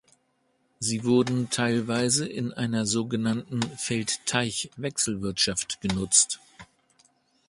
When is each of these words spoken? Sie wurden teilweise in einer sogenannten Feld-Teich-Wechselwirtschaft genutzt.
Sie 0.79 1.03
wurden 1.03 1.51
teilweise 1.51 2.27
in 2.27 2.51
einer 2.53 2.87
sogenannten 2.87 3.61
Feld-Teich-Wechselwirtschaft 3.77 5.79
genutzt. 5.79 6.39